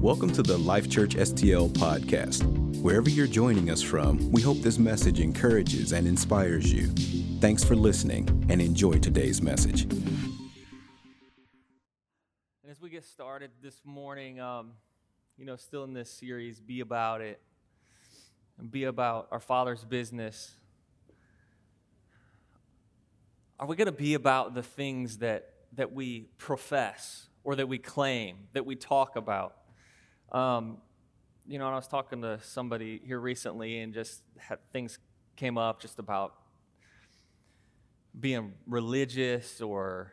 [0.00, 2.44] Welcome to the Life Church STL podcast.
[2.82, 6.88] Wherever you're joining us from, we hope this message encourages and inspires you.
[7.40, 9.84] Thanks for listening and enjoy today's message.
[9.84, 10.36] And
[12.70, 14.72] as we get started this morning, um,
[15.38, 17.40] you know, still in this series, Be About It,
[18.58, 20.52] and be about our Father's business.
[23.58, 27.78] Are we going to be about the things that, that we profess or that we
[27.78, 29.56] claim, that we talk about?
[30.32, 30.78] Um,
[31.46, 34.98] you know, I was talking to somebody here recently, and just had, things
[35.36, 36.34] came up just about
[38.18, 40.12] being religious or,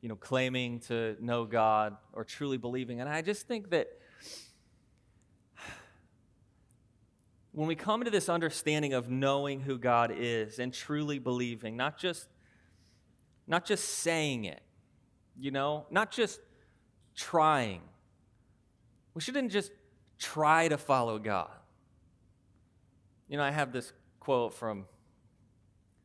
[0.00, 3.00] you know, claiming to know God or truly believing.
[3.00, 3.88] And I just think that
[7.52, 11.98] when we come to this understanding of knowing who God is and truly believing, not
[11.98, 12.28] just
[13.46, 14.62] not just saying it,
[15.38, 16.40] you know, not just
[17.14, 17.82] trying.
[19.14, 19.72] We shouldn't just
[20.18, 21.50] try to follow God.
[23.28, 24.86] You know, I have this quote from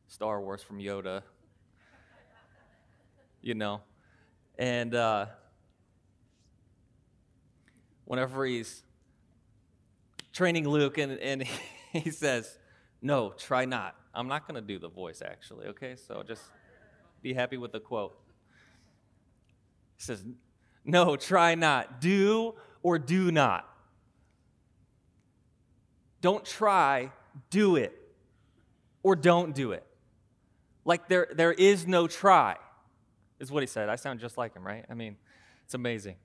[0.08, 1.22] Star Wars from Yoda,
[3.42, 3.80] you know,
[4.58, 5.26] and uh,
[8.04, 8.82] whenever he's
[10.32, 11.44] training Luke and, and
[11.92, 12.58] he says,
[13.02, 13.94] No, try not.
[14.14, 15.94] I'm not going to do the voice actually, okay?
[15.96, 16.42] So just
[17.22, 18.18] be happy with the quote.
[19.96, 20.24] He says,
[20.84, 22.00] No, try not.
[22.00, 23.68] Do or do not.
[26.20, 27.12] Don't try,
[27.50, 27.94] do it.
[29.02, 29.84] Or don't do it.
[30.84, 32.56] Like there, there is no try,
[33.38, 33.88] is what he said.
[33.88, 34.84] I sound just like him, right?
[34.90, 35.16] I mean,
[35.64, 36.16] it's amazing.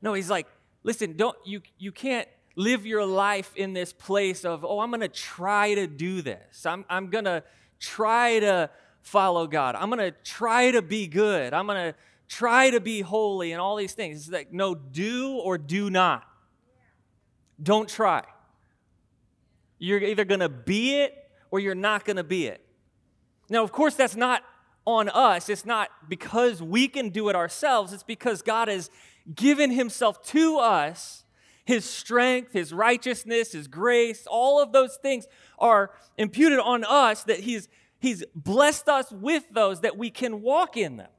[0.00, 0.46] No, he's like,
[0.82, 5.08] listen, don't you you can't live your life in this place of, oh, I'm gonna
[5.08, 6.64] try to do this.
[6.64, 7.42] I'm I'm gonna
[7.78, 8.70] try to
[9.02, 9.74] follow God.
[9.74, 11.52] I'm to try to be good.
[11.52, 11.94] I'm to
[12.32, 14.22] try to be holy and all these things.
[14.22, 16.26] It's like, no, do or do not.
[17.62, 18.22] Don't try.
[19.78, 21.14] You're either going to be it
[21.50, 22.64] or you're not going to be it.
[23.50, 24.42] Now, of course, that's not
[24.86, 25.50] on us.
[25.50, 27.92] It's not because we can do it ourselves.
[27.92, 28.88] It's because God has
[29.34, 31.24] given Himself to us.
[31.66, 35.26] His strength, His righteousness, His grace, all of those things
[35.58, 37.68] are imputed on us that He's
[38.00, 41.10] He's blessed us with those that we can walk in them.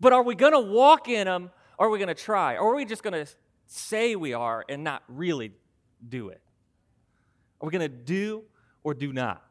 [0.00, 2.56] But are we going to walk in them or are we going to try?
[2.56, 3.30] Or are we just going to
[3.66, 5.52] say we are and not really
[6.06, 6.40] do it?
[7.60, 8.44] Are we going to do
[8.82, 9.42] or do not?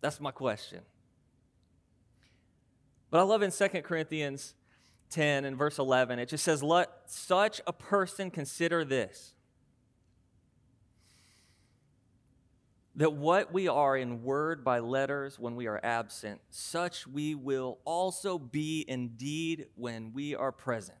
[0.00, 0.80] That's my question.
[3.10, 4.54] But I love in 2 Corinthians
[5.10, 9.34] 10 and verse 11, it just says, Let such a person consider this
[12.98, 17.78] that what we are in word by letters when we are absent, such we will
[17.84, 20.98] also be indeed when we are present.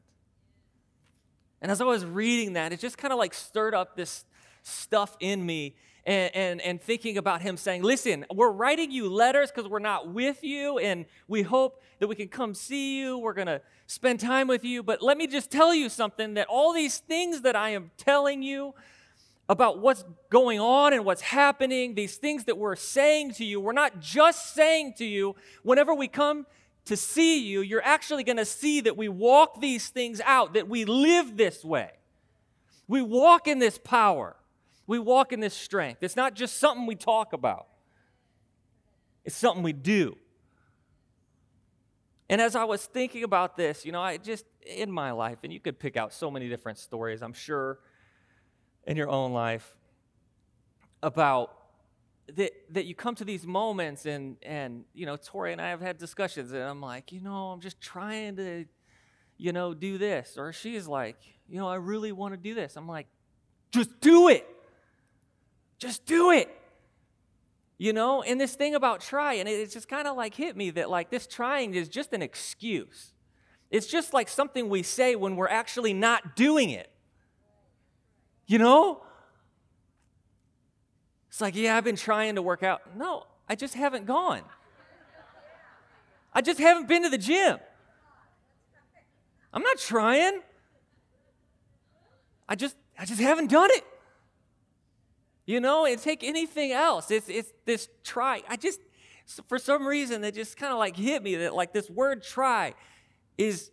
[1.60, 4.24] And as I was reading that, it just kind of like stirred up this
[4.62, 5.74] stuff in me
[6.06, 10.12] and, and, and thinking about him saying, Listen, we're writing you letters because we're not
[10.12, 13.18] with you, and we hope that we can come see you.
[13.18, 14.84] We're going to spend time with you.
[14.84, 18.44] But let me just tell you something that all these things that I am telling
[18.44, 18.74] you,
[19.48, 23.72] about what's going on and what's happening, these things that we're saying to you, we're
[23.72, 26.46] not just saying to you, whenever we come
[26.84, 30.68] to see you, you're actually going to see that we walk these things out, that
[30.68, 31.92] we live this way.
[32.86, 34.36] We walk in this power,
[34.86, 36.02] we walk in this strength.
[36.02, 37.68] It's not just something we talk about,
[39.24, 40.16] it's something we do.
[42.30, 45.52] And as I was thinking about this, you know, I just, in my life, and
[45.52, 47.78] you could pick out so many different stories, I'm sure
[48.88, 49.76] in your own life
[51.04, 51.54] about
[52.34, 55.80] that, that you come to these moments and and you know tori and i have
[55.80, 58.66] had discussions and i'm like you know i'm just trying to
[59.38, 60.34] you know do this.
[60.36, 61.16] Or she's like
[61.48, 62.76] you know i really want to do this.
[62.76, 63.06] I'm like
[63.70, 64.46] just do it.
[65.78, 66.50] Just do it.
[67.78, 70.90] You know and this thing about trying it just kind of like hit me that
[70.90, 73.12] like this trying is just an excuse.
[73.70, 76.90] It's just like something we say when we're actually not doing it
[78.48, 79.02] you know?
[81.28, 82.96] It's like, yeah, I've been trying to work out.
[82.96, 84.42] No, I just haven't gone.
[86.32, 87.58] I just haven't been to the gym.
[89.52, 90.40] I'm not trying.
[92.48, 93.84] I just I just haven't done it.
[95.46, 97.10] You know, and take anything else.
[97.10, 98.42] It's it's this try.
[98.48, 98.80] I just
[99.46, 102.74] for some reason it just kind of like hit me that like this word try
[103.36, 103.70] is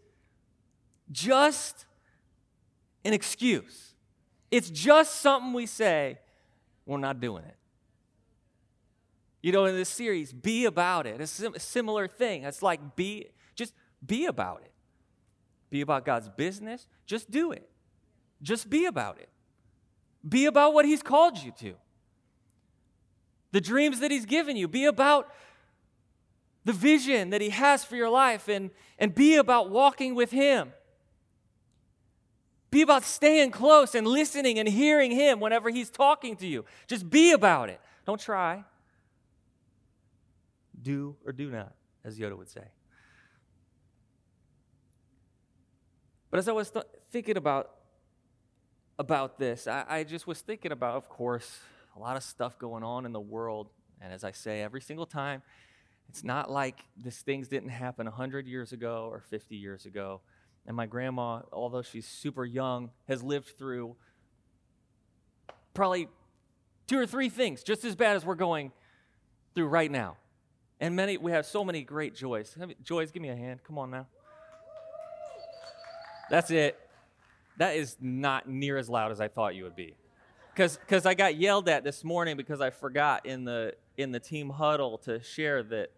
[1.12, 1.86] just
[3.04, 3.95] an excuse.
[4.52, 6.20] It's just something we say,
[6.86, 7.56] we're not doing it.
[9.42, 11.22] You know, in this series, be about it.
[11.22, 12.44] It's a similar thing.
[12.44, 13.74] It's like be, just
[14.06, 14.72] be about it.
[15.70, 17.70] be about God's business, just do it.
[18.42, 19.30] Just be about it.
[20.28, 21.76] Be about what He's called you to.
[23.52, 25.32] The dreams that He's given you, be about
[26.64, 30.74] the vision that He has for your life and, and be about walking with Him.
[32.76, 36.66] Be about staying close and listening and hearing Him whenever He's talking to you.
[36.88, 37.80] Just be about it.
[38.06, 38.66] Don't try.
[40.82, 41.74] Do or do not,
[42.04, 42.66] as Yoda would say.
[46.30, 47.72] But as I was th- thinking about
[49.00, 51.60] about this, I, I just was thinking about, of course,
[51.96, 53.70] a lot of stuff going on in the world.
[54.02, 55.44] And as I say every single time,
[56.10, 60.20] it's not like these things didn't happen 100 years ago or 50 years ago.
[60.68, 63.96] And my grandma, although she's super young, has lived through
[65.74, 66.08] probably
[66.88, 68.72] two or three things just as bad as we're going
[69.54, 70.18] through right now.
[70.80, 72.56] And many, we have so many great joys.
[72.84, 73.64] Joys, give me a hand.
[73.64, 74.08] Come on now.
[76.30, 76.78] That's it.
[77.58, 79.96] That is not near as loud as I thought you would be.
[80.54, 84.50] Because I got yelled at this morning because I forgot in the, in the team
[84.50, 85.92] huddle to share that,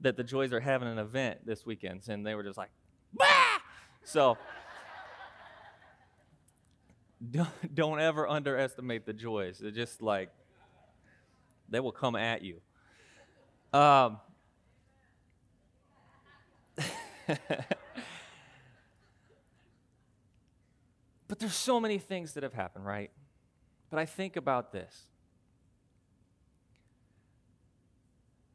[0.00, 2.02] that the Joys are having an event this weekend.
[2.08, 2.70] And they were just like,
[3.12, 3.51] bah!
[4.04, 4.36] So
[7.30, 9.58] don't, don't ever underestimate the Joys.
[9.58, 10.30] They're just like,
[11.68, 12.60] they will come at you.
[13.72, 14.18] Um,
[21.32, 23.10] But there's so many things that have happened, right?
[23.88, 25.06] But I think about this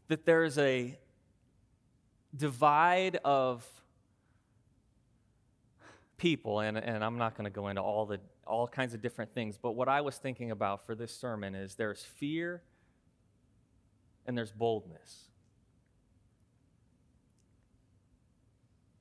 [0.09, 0.95] that there's a
[2.35, 3.65] divide of
[6.17, 9.33] people, and, and I'm not going to go into all the all kinds of different
[9.33, 12.61] things, but what I was thinking about for this sermon is there's fear
[14.25, 15.29] and there's boldness.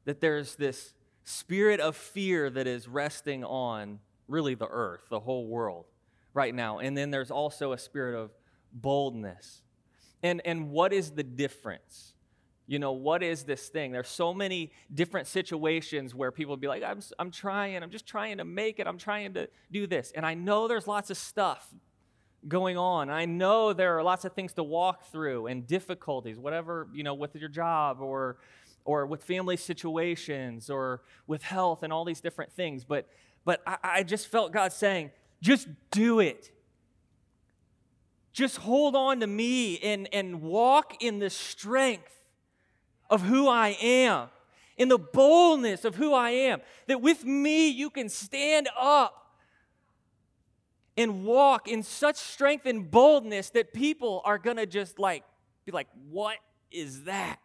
[0.05, 5.47] That there's this spirit of fear that is resting on really the earth, the whole
[5.47, 5.87] world
[6.35, 6.79] right now.
[6.79, 8.31] And then there's also a spirit of
[8.73, 9.63] boldness.
[10.23, 12.15] And, and what is the difference?
[12.67, 13.93] You know, what is this thing?
[13.93, 18.39] There's so many different situations where people be like, I'm, I'm trying, I'm just trying
[18.39, 20.13] to make it, I'm trying to do this.
[20.17, 21.73] And I know there's lots of stuff
[22.49, 23.09] going on.
[23.09, 27.15] I know there are lots of things to walk through and difficulties, whatever, you know,
[27.15, 28.39] with your job or
[28.87, 32.85] or with family situations or with health and all these different things.
[32.85, 33.09] But,
[33.45, 35.11] but I, I just felt God saying,
[35.43, 36.51] just do it.
[38.33, 42.13] Just hold on to me and, and walk in the strength
[43.11, 44.29] of who I am,
[44.77, 46.61] in the boldness of who I am.
[46.87, 49.35] That with me you can stand up
[50.97, 55.25] and walk in such strength and boldness that people are going to just like
[55.65, 56.37] be like, what
[56.71, 57.39] is that?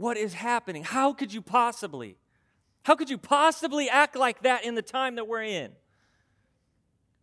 [0.00, 0.82] what is happening.
[0.82, 2.16] How could you possibly?
[2.84, 5.72] How could you possibly act like that in the time that we're in?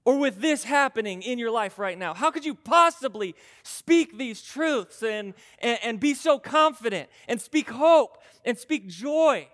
[0.08, 2.14] Or with this happening in your life right now?
[2.14, 7.70] How could you possibly speak these truths and, and, and be so confident and speak
[7.70, 9.50] hope and speak joy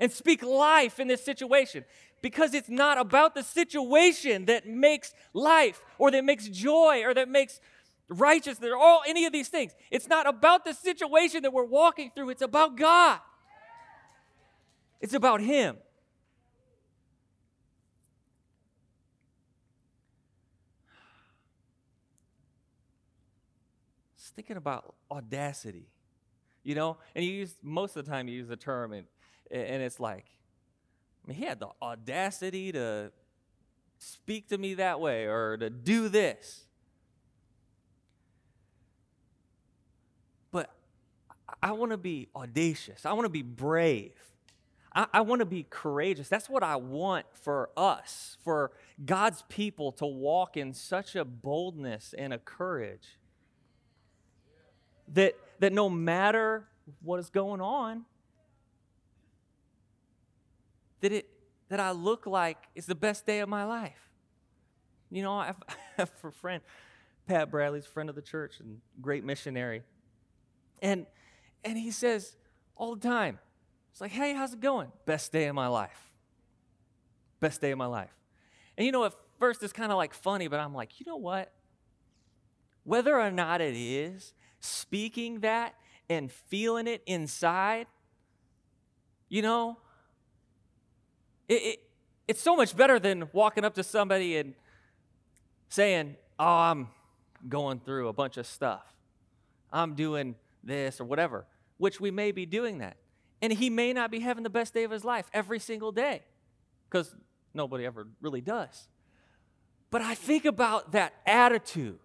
[0.00, 1.84] and speak life in this situation?
[2.22, 7.28] Because it's not about the situation that makes life or that makes joy or that
[7.28, 7.60] makes
[8.08, 9.72] righteousness, or all any of these things.
[9.90, 13.20] It's not about the situation that we're walking through, it's about God.
[15.02, 15.76] It's about Him.
[24.30, 25.88] Thinking about audacity,
[26.62, 29.06] you know, and you use most of the time you use the term, and
[29.50, 30.26] and it's like,
[31.24, 33.12] I mean, he had the audacity to
[33.98, 36.64] speak to me that way or to do this.
[40.50, 40.70] But
[41.62, 43.04] I want to be audacious.
[43.04, 44.14] I want to be brave.
[44.94, 46.28] I, I want to be courageous.
[46.28, 48.72] That's what I want for us, for
[49.04, 53.18] God's people to walk in such a boldness and a courage
[55.14, 56.66] that, that no matter
[57.02, 58.04] what is going on,
[61.00, 61.28] that, it,
[61.68, 64.10] that I look like it's the best day of my life.
[65.10, 65.54] You know, I
[65.96, 66.62] have, a friend,
[67.26, 69.82] Pat Bradley's friend of the church and great missionary.
[70.82, 71.06] And
[71.62, 72.36] and he says
[72.74, 73.38] all the time,
[73.92, 74.90] it's like, hey, how's it going?
[75.04, 76.12] Best day of my life.
[77.38, 78.14] Best day of my life.
[78.78, 81.16] And you know, at first it's kind of like funny, but I'm like, you know
[81.16, 81.52] what?
[82.84, 85.74] Whether or not it is, speaking that
[86.08, 87.86] and feeling it inside,
[89.28, 89.78] you know,
[91.48, 91.78] it, it,
[92.28, 94.54] it's so much better than walking up to somebody and
[95.68, 96.88] saying, oh, I'm
[97.48, 98.84] going through a bunch of stuff.
[99.72, 101.46] I'm doing this or whatever,
[101.78, 102.96] which we may be doing that.
[103.42, 106.22] And he may not be having the best day of his life every single day
[106.88, 107.14] because
[107.54, 108.88] nobody ever really does.
[109.90, 111.98] But I think about that attitude.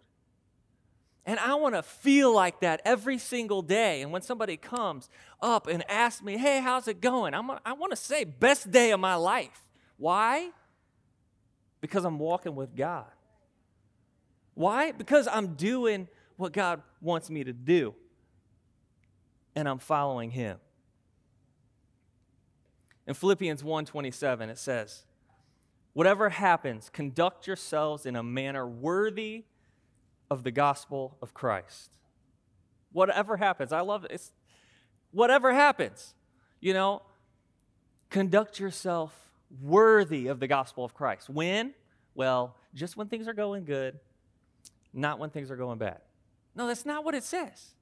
[1.25, 4.01] And I want to feel like that every single day.
[4.01, 5.09] And when somebody comes
[5.41, 7.33] up and asks me, hey, how's it going?
[7.33, 9.59] I'm, I want to say, best day of my life.
[9.97, 10.51] Why?
[11.81, 13.05] Because I'm walking with God.
[14.53, 14.91] Why?
[14.91, 17.95] Because I'm doing what God wants me to do.
[19.55, 20.57] And I'm following Him.
[23.07, 25.05] In Philippians 1:27 it says,
[25.93, 29.45] "Whatever happens, conduct yourselves in a manner worthy
[30.29, 31.91] of the gospel of Christ."
[32.91, 34.11] Whatever happens, I love it.
[34.11, 34.31] It's,
[35.11, 36.13] whatever happens,
[36.61, 37.01] you know,
[38.09, 39.13] conduct yourself
[39.61, 41.29] worthy of the gospel of Christ.
[41.29, 41.73] When?
[42.13, 43.99] Well, just when things are going good,
[44.93, 45.99] not when things are going bad.
[46.55, 47.73] No, that's not what it says.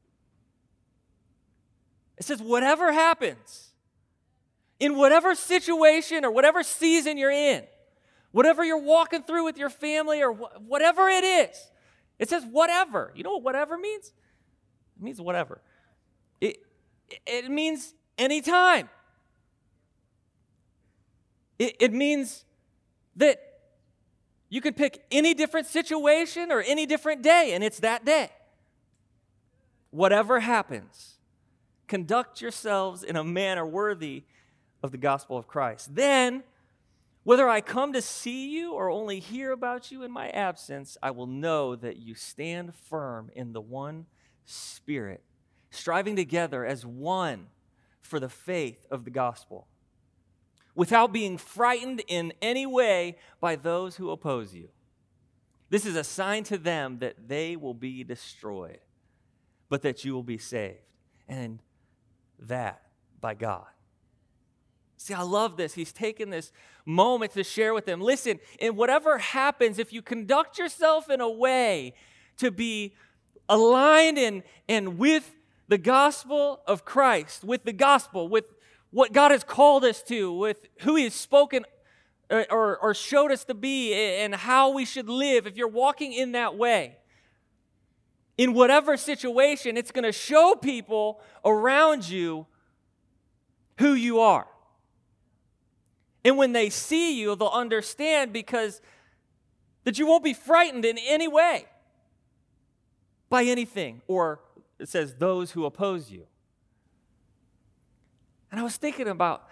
[2.17, 3.69] It says, whatever happens,
[4.79, 7.63] in whatever situation or whatever season you're in,
[8.31, 11.69] whatever you're walking through with your family or wh- whatever it is,
[12.23, 13.11] it says whatever.
[13.15, 14.13] You know what whatever means?
[14.95, 15.61] It means whatever.
[16.39, 16.57] It,
[17.27, 18.89] it means anytime.
[21.59, 22.45] It, it means
[23.17, 23.41] that
[24.49, 28.29] you can pick any different situation or any different day, and it's that day.
[29.91, 31.17] Whatever happens,
[31.87, 34.23] conduct yourselves in a manner worthy
[34.81, 35.93] of the gospel of Christ.
[35.93, 36.43] Then,
[37.23, 41.11] whether I come to see you or only hear about you in my absence, I
[41.11, 44.07] will know that you stand firm in the one
[44.45, 45.23] Spirit,
[45.69, 47.47] striving together as one
[48.01, 49.67] for the faith of the gospel,
[50.75, 54.69] without being frightened in any way by those who oppose you.
[55.69, 58.79] This is a sign to them that they will be destroyed,
[59.69, 60.81] but that you will be saved,
[61.27, 61.59] and
[62.37, 62.81] that
[63.21, 63.72] by God.
[65.03, 65.73] See, I love this.
[65.73, 66.53] He's taken this
[66.85, 67.99] moment to share with them.
[67.99, 71.93] Listen, in whatever happens, if you conduct yourself in a way
[72.37, 72.95] to be
[73.49, 75.35] aligned and, and with
[75.67, 78.45] the gospel of Christ, with the gospel, with
[78.91, 81.65] what God has called us to, with who He has spoken
[82.29, 86.13] or, or, or showed us to be, and how we should live, if you're walking
[86.13, 86.95] in that way,
[88.37, 92.47] in whatever situation, it's going to show people around you
[93.79, 94.47] who you are.
[96.25, 98.81] And when they see you, they'll understand because
[99.83, 101.65] that you won't be frightened in any way
[103.29, 104.39] by anything, or
[104.79, 106.25] it says those who oppose you.
[108.51, 109.49] And I was thinking about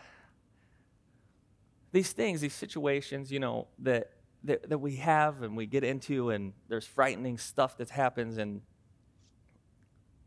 [1.91, 4.11] these things, these situations, you know, that,
[4.43, 8.61] that, that we have and we get into, and there's frightening stuff that happens, and,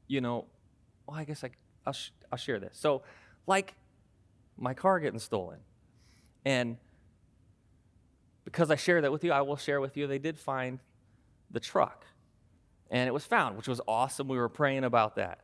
[0.09, 0.47] you know,
[1.07, 1.51] well, I guess I,
[1.87, 2.77] I'll, sh- I'll share this.
[2.77, 3.03] So,
[3.47, 3.75] like
[4.59, 5.61] my car getting stolen.
[6.45, 6.77] And
[8.45, 10.81] because I share that with you, I will share with you they did find
[11.51, 12.05] the truck.
[12.91, 14.29] And it was found, which was awesome.
[14.29, 15.41] We were praying about that.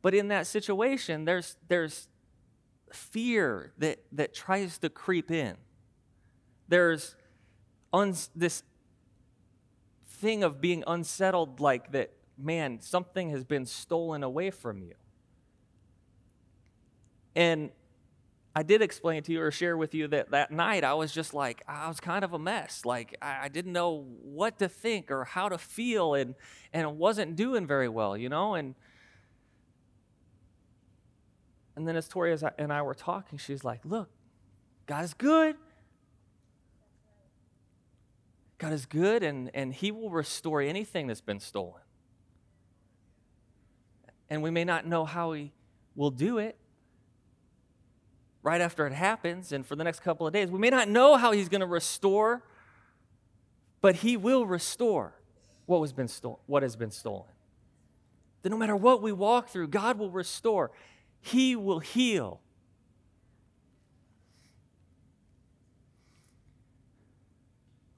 [0.00, 2.08] But in that situation, there's, there's
[2.92, 5.56] fear that, that tries to creep in.
[6.68, 7.16] There's
[7.92, 8.62] uns, this
[10.06, 14.94] thing of being unsettled, like that, man, something has been stolen away from you.
[17.34, 17.70] And
[18.56, 21.34] I did explain to you or share with you that that night I was just
[21.34, 22.84] like, I was kind of a mess.
[22.84, 26.36] Like, I, didn't know what to think or how to feel, and,
[26.72, 28.54] and wasn't doing very well, you know?
[28.54, 28.76] And,
[31.74, 34.08] and then as Tori and I were talking, she's like, Look,
[34.86, 35.56] God is good.
[38.58, 41.82] God is good, and, and He will restore anything that's been stolen.
[44.30, 45.52] And we may not know how He
[45.96, 46.56] will do it,
[48.44, 50.50] right after it happens and for the next couple of days.
[50.50, 52.42] We may not know how he's going to restore,
[53.80, 55.14] but he will restore
[55.66, 57.32] what, was been sto- what has been stolen.
[58.42, 60.70] That no matter what we walk through, God will restore,
[61.22, 62.42] he will heal.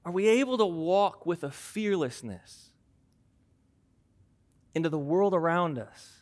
[0.05, 2.71] Are we able to walk with a fearlessness
[4.73, 6.16] into the world around us?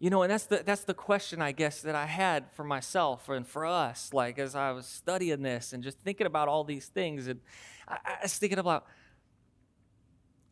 [0.00, 3.28] You know, and that's the, that's the question, I guess, that I had for myself
[3.28, 6.86] and for us, like as I was studying this and just thinking about all these
[6.86, 7.26] things.
[7.26, 7.40] And
[7.88, 8.86] I, I was thinking about,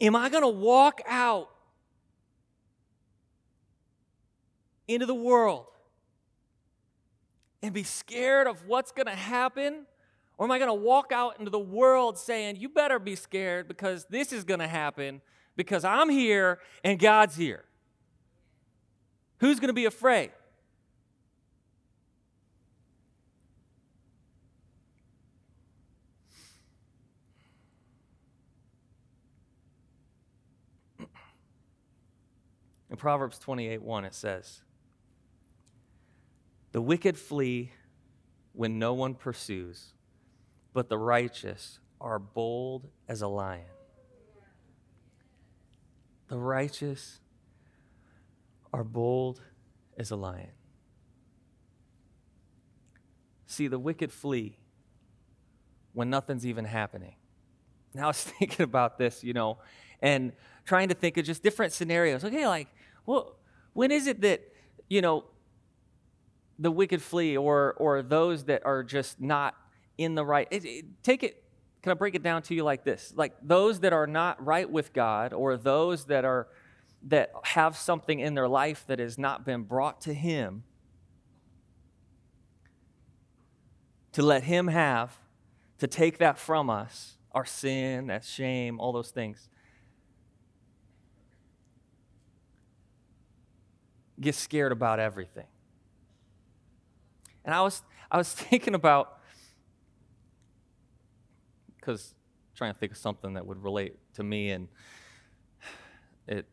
[0.01, 1.51] am I going to walk out
[4.89, 5.67] into the world
[7.63, 9.87] and be scared of what's going to happen?
[10.39, 13.69] Or am I going to walk out into the world saying, you better be scared
[13.69, 15.21] because this is going to happen
[15.55, 17.66] because I'm here and God's here?
[19.39, 20.31] Who's going to be afraid?
[32.89, 34.63] In Proverbs 28 1, it says,
[36.73, 37.73] The wicked flee
[38.55, 39.93] when no one pursues,
[40.73, 43.67] but the righteous are bold as a lion.
[46.29, 47.21] The righteous
[48.77, 49.41] are bold
[49.97, 50.51] as a lion.
[53.47, 54.59] See, the wicked flee
[55.95, 57.15] when nothing's even happening.
[57.95, 59.57] Now I was thinking about this, you know,
[60.03, 60.33] and
[60.67, 62.23] trying to think of just different scenarios.
[62.23, 62.69] Okay, like,
[63.07, 63.37] well,
[63.73, 64.43] when is it that,
[64.91, 65.25] you know,
[66.59, 69.55] the wicked flee or or those that are just not
[69.99, 71.45] in the right it, it, take it
[71.83, 74.71] can i break it down to you like this like those that are not right
[74.71, 76.49] with god or those that are
[77.03, 80.65] that have something in their life that has not been brought to him
[84.13, 85.19] to let him have
[85.79, 89.49] to take that from us our sin that shame all those things
[94.21, 95.47] get scared about everything.
[97.45, 99.19] And I was, I was thinking about,
[101.77, 102.15] because
[102.55, 104.69] trying to think of something that would relate to me, and
[106.27, 106.47] it,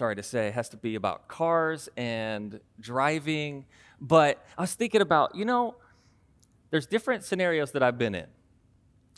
[0.00, 3.66] sorry to say, has to be about cars and driving.
[4.00, 5.74] But I was thinking about, you know,
[6.70, 8.24] there's different scenarios that I've been in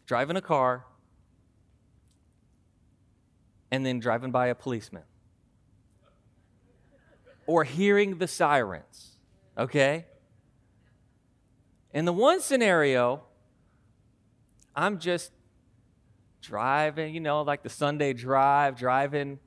[0.06, 0.84] driving a car
[3.70, 5.04] and then driving by a policeman
[7.46, 9.18] or hearing the sirens,
[9.56, 10.06] okay?
[11.94, 13.22] In the one scenario,
[14.74, 15.30] I'm just
[16.40, 19.38] driving, you know, like the Sunday drive, driving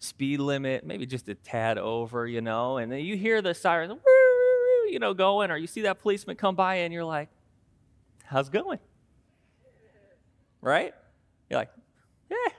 [0.00, 3.92] speed limit, maybe just a tad over, you know, and then you hear the sirens,
[4.88, 7.28] you know, going, or you see that policeman come by and you're like,
[8.24, 8.78] how's it going?
[10.62, 10.94] Right?
[11.48, 11.70] You're like,
[12.30, 12.52] yeah,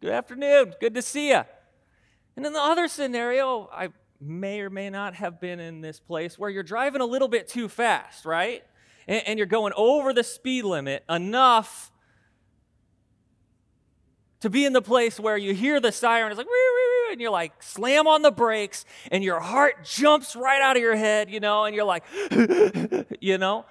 [0.00, 1.42] good afternoon, good to see you.
[2.36, 6.38] And in the other scenario, I may or may not have been in this place
[6.38, 8.64] where you're driving a little bit too fast, right?
[9.06, 11.92] And, and you're going over the speed limit enough
[14.44, 16.46] to be in the place where you hear the siren, it's like,
[17.10, 20.96] and you're like, slam on the brakes, and your heart jumps right out of your
[20.96, 22.04] head, you know, and you're like,
[23.22, 23.64] you know?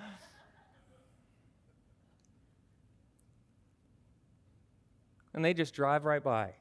[5.36, 6.55] And they just drive right by.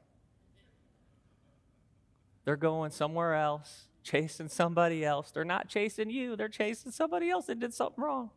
[2.45, 5.31] They're going somewhere else, chasing somebody else.
[5.31, 8.29] They're not chasing you, they're chasing somebody else that did something wrong.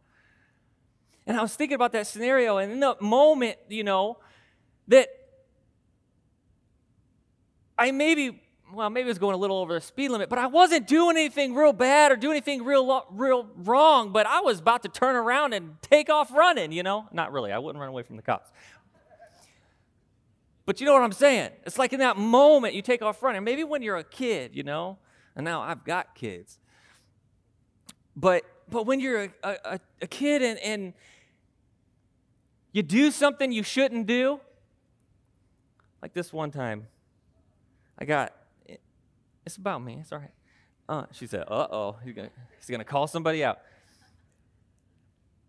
[1.26, 4.16] And I was thinking about that scenario, and in the moment, you know,
[4.88, 5.10] that
[7.78, 10.46] I maybe, well, maybe I was going a little over the speed limit, but I
[10.46, 14.82] wasn't doing anything real bad or doing anything real, real wrong, but I was about
[14.82, 17.06] to turn around and take off running, you know?
[17.12, 18.50] Not really, I wouldn't run away from the cops.
[20.64, 21.52] But you know what I'm saying?
[21.64, 23.44] It's like in that moment you take off running.
[23.44, 24.98] Maybe when you're a kid, you know,
[25.36, 26.58] and now I've got kids.
[28.16, 30.92] But but when you're a, a, a kid and, and
[32.72, 34.40] you do something you shouldn't do,
[36.02, 36.88] like this one time,
[37.98, 38.34] I got
[39.44, 39.98] it's about me.
[40.00, 40.30] It's all right.
[40.88, 43.58] Uh, she said, "Uh oh, he's gonna he's gonna call somebody out."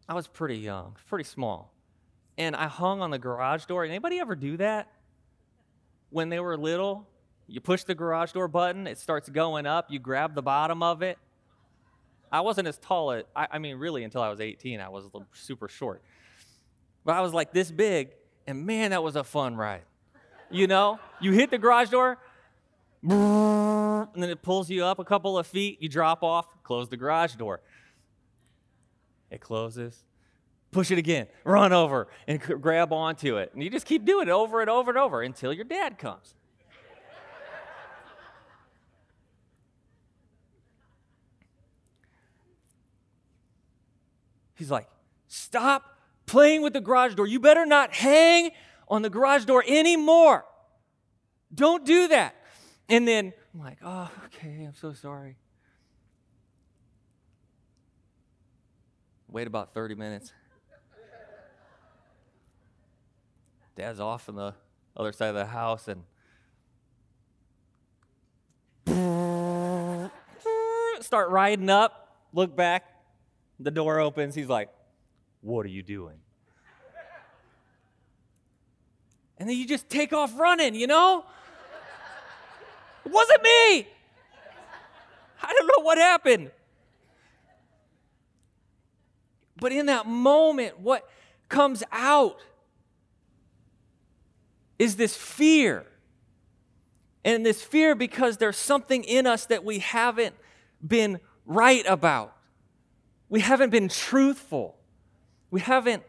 [0.10, 1.73] I was pretty young, pretty small,
[2.38, 3.83] and I hung on the garage door.
[3.83, 4.88] Anybody ever do that?
[6.10, 7.07] when they were little,
[7.47, 11.01] you push the garage door button, it starts going up, you grab the bottom of
[11.01, 11.17] it.
[12.31, 15.05] I wasn't as tall, as, I, I mean, really, until I was 18, I was
[15.33, 16.01] super short.
[17.05, 18.10] But I was like this big,
[18.45, 19.83] and man, that was a fun ride.
[20.49, 22.17] You know, you hit the garage door,
[23.03, 26.97] and then it pulls you up a couple of feet, you drop off, close the
[26.97, 27.62] garage door.
[29.29, 30.03] It closes,
[30.71, 33.51] push it again, run over and grab onto it.
[33.53, 36.33] And you just keep doing it over and over and over until your dad comes.
[44.55, 44.88] He's like,
[45.27, 47.27] Stop playing with the garage door.
[47.27, 48.51] You better not hang
[48.88, 50.45] on the garage door anymore.
[51.53, 52.36] Don't do that.
[52.89, 55.38] And then I'm like, Oh, okay, I'm so sorry.
[59.30, 60.32] Wait about 30 minutes.
[63.76, 64.56] Dad's off on the
[64.95, 66.04] other side of the house and
[71.02, 72.84] start riding up, look back,
[73.60, 74.36] the door opens.
[74.36, 74.69] He's like,
[75.41, 76.17] What are you doing?
[79.39, 81.23] And then you just take off running, you know?
[83.07, 83.87] It wasn't me.
[85.41, 86.51] I don't know what happened.
[89.55, 91.09] But in that moment, what
[91.47, 92.35] comes out
[94.77, 95.85] is this fear.
[97.23, 100.35] And this fear because there's something in us that we haven't
[100.85, 102.35] been right about.
[103.29, 104.77] We haven't been truthful.
[105.49, 106.03] We haven't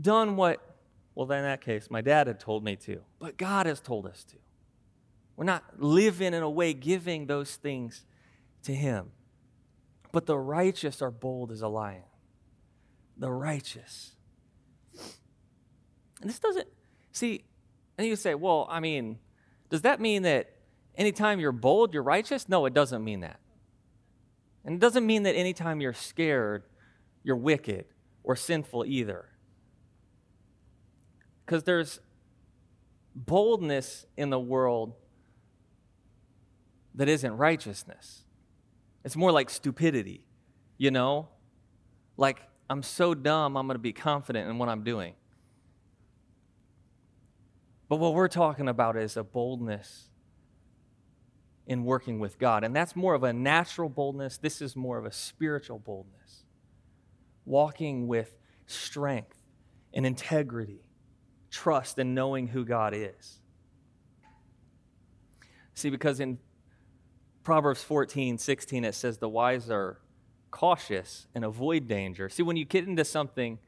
[0.00, 0.67] done what,
[1.18, 4.06] well, then in that case, my dad had told me to, but God has told
[4.06, 4.36] us to.
[5.34, 8.04] We're not living in a way giving those things
[8.62, 9.10] to Him.
[10.12, 12.04] But the righteous are bold as a lion.
[13.16, 14.12] The righteous.
[16.20, 16.68] And this doesn't,
[17.10, 17.42] see,
[17.98, 19.18] and you say, well, I mean,
[19.70, 20.54] does that mean that
[20.94, 22.48] anytime you're bold, you're righteous?
[22.48, 23.40] No, it doesn't mean that.
[24.64, 26.62] And it doesn't mean that anytime you're scared,
[27.24, 27.86] you're wicked
[28.22, 29.28] or sinful either.
[31.48, 31.98] Because there's
[33.14, 34.92] boldness in the world
[36.94, 38.24] that isn't righteousness.
[39.02, 40.26] It's more like stupidity,
[40.76, 41.30] you know?
[42.18, 45.14] Like, I'm so dumb, I'm going to be confident in what I'm doing.
[47.88, 50.10] But what we're talking about is a boldness
[51.66, 52.62] in working with God.
[52.62, 54.36] And that's more of a natural boldness.
[54.36, 56.44] This is more of a spiritual boldness.
[57.46, 59.38] Walking with strength
[59.94, 60.87] and integrity,
[61.50, 63.40] trust, and knowing who God is.
[65.74, 66.38] See, because in
[67.44, 70.00] Proverbs 14, 16, it says, The wise are
[70.50, 72.28] cautious and avoid danger.
[72.28, 73.58] See, when you get into something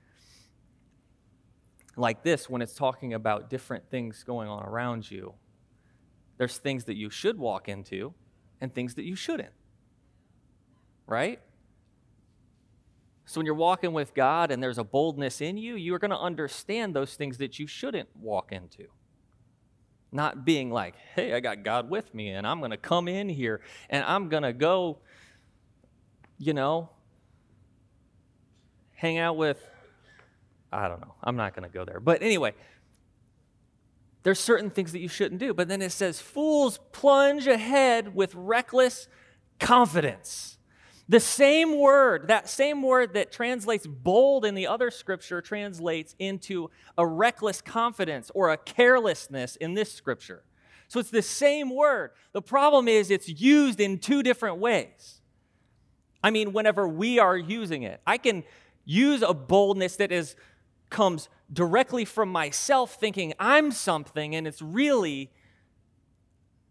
[1.96, 5.34] like this, when it's talking about different things going on around you,
[6.38, 8.14] there's things that you should walk into
[8.60, 9.52] and things that you shouldn't.
[11.06, 11.40] Right?
[13.30, 16.18] So when you're walking with God and there's a boldness in you, you're going to
[16.18, 18.86] understand those things that you shouldn't walk into.
[20.10, 23.28] Not being like, hey, I got God with me and I'm going to come in
[23.28, 24.98] here and I'm going to go,
[26.38, 26.90] you know,
[28.96, 29.64] hang out with
[30.72, 31.14] I don't know.
[31.22, 32.00] I'm not going to go there.
[32.00, 32.54] But anyway,
[34.24, 35.54] there's certain things that you shouldn't do.
[35.54, 39.06] But then it says, fools plunge ahead with reckless
[39.60, 40.58] confidence.
[41.10, 46.70] The same word, that same word that translates bold in the other scripture, translates into
[46.96, 50.44] a reckless confidence or a carelessness in this scripture.
[50.86, 52.12] So it's the same word.
[52.30, 55.20] The problem is it's used in two different ways.
[56.22, 58.44] I mean, whenever we are using it, I can
[58.84, 60.36] use a boldness that is
[60.90, 65.32] comes directly from myself thinking I'm something, and it's really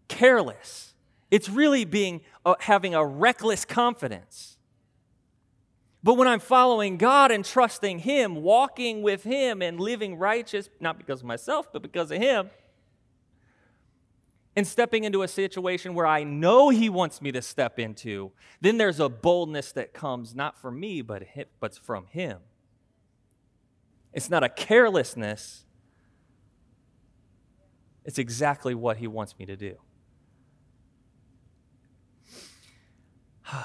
[0.07, 0.88] careless.
[1.31, 4.57] It's really being uh, having a reckless confidence.
[6.01, 10.97] But when I'm following God and trusting Him, walking with Him and living righteous, not
[10.97, 12.49] because of myself, but because of Him,
[14.55, 18.77] and stepping into a situation where I know He wants me to step into, then
[18.77, 21.23] there's a boldness that comes not from me, but,
[21.59, 22.39] but from Him.
[24.13, 25.65] It's not a carelessness,
[28.05, 29.75] it's exactly what He wants me to do.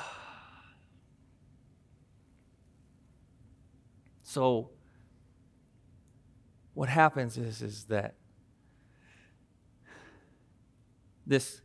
[4.23, 4.71] so,
[6.75, 8.15] what happens is, is that
[11.27, 11.61] this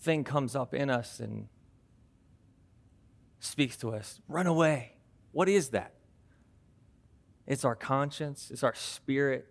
[0.00, 1.48] thing comes up in us and
[3.40, 4.92] speaks to us run away.
[5.32, 5.94] What is that?
[7.46, 9.46] It's our conscience, it's our spirit,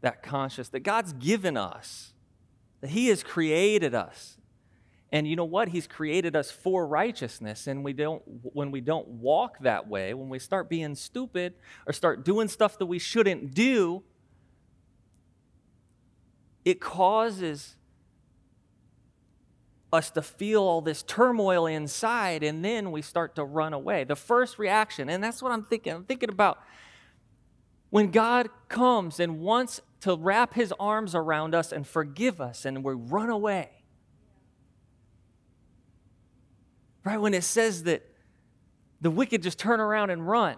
[0.00, 2.12] that conscience that God's given us,
[2.80, 4.38] that He has created us.
[5.12, 5.68] And you know what?
[5.68, 7.66] He's created us for righteousness.
[7.66, 11.52] And we don't, when we don't walk that way, when we start being stupid
[11.86, 14.02] or start doing stuff that we shouldn't do,
[16.64, 17.76] it causes
[19.92, 24.04] us to feel all this turmoil inside, and then we start to run away.
[24.04, 25.92] The first reaction, and that's what I'm thinking.
[25.92, 26.58] I'm thinking about
[27.90, 32.82] when God comes and wants to wrap his arms around us and forgive us, and
[32.82, 33.81] we run away.
[37.04, 37.20] Right?
[37.20, 38.02] When it says that
[39.00, 40.56] the wicked just turn around and run.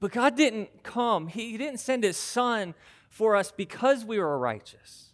[0.00, 2.74] But God didn't come, He didn't send His Son
[3.08, 5.08] for us because we were righteous.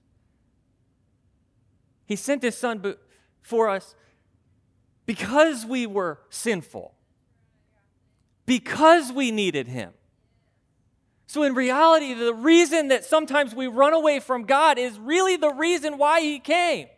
[2.07, 2.97] He sent his son
[3.41, 3.95] for us
[5.07, 6.95] because we were sinful,
[8.47, 9.93] because we needed him.
[11.27, 15.53] So, in reality, the reason that sometimes we run away from God is really the
[15.53, 16.89] reason why he came.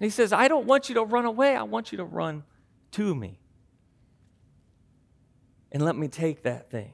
[0.00, 2.44] And he says, I don't want you to run away, I want you to run
[2.92, 3.40] to me.
[5.72, 6.92] And let me take that thing.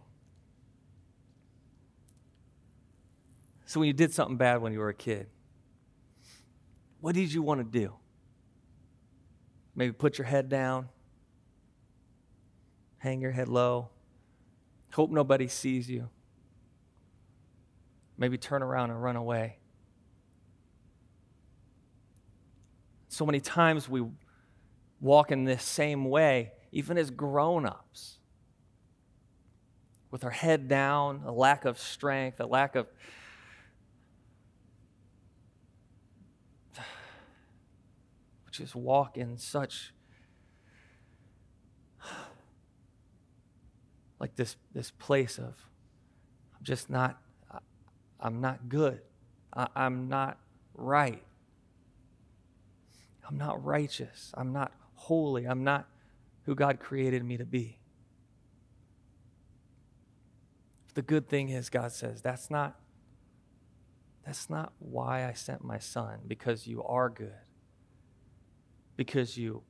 [3.67, 5.29] So, when you did something bad when you were a kid,
[7.01, 7.95] what did you want to do?
[9.75, 10.88] Maybe put your head down,
[12.99, 13.90] hang your head low,
[14.93, 16.09] hope nobody sees you.
[18.17, 19.59] Maybe turn around and run away.
[23.14, 24.05] So many times we
[25.00, 28.18] walk in this same way, even as grown ups,
[30.11, 32.88] with our head down, a lack of strength, a lack of.
[38.50, 39.94] Just walk in such
[44.18, 45.55] like this this place of
[46.57, 47.22] I'm just not
[48.18, 49.03] I'm not good.
[49.55, 50.38] I, I'm not
[50.74, 51.22] right.
[53.27, 54.33] I'm not righteous.
[54.35, 55.47] I'm not holy.
[55.47, 55.89] I'm not
[56.45, 57.79] who God created me to be.
[60.95, 62.79] The good thing is God says that's not
[64.25, 67.33] that's not why I sent my son because you are good.
[68.97, 69.63] Because you